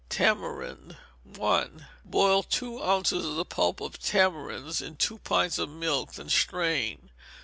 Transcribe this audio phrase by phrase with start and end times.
[0.09, 0.97] Tamarind.
[1.25, 6.27] (1) Boil two ounces of the pulp of tamarinds in two pints of milk, then
[6.27, 7.11] strain.